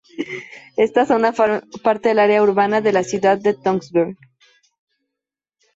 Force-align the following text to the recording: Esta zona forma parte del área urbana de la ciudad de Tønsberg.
Esta 0.77 1.05
zona 1.05 1.31
forma 1.31 1.61
parte 1.83 2.09
del 2.09 2.17
área 2.17 2.41
urbana 2.41 2.81
de 2.81 2.91
la 2.91 3.03
ciudad 3.03 3.37
de 3.37 3.53
Tønsberg. 3.53 4.17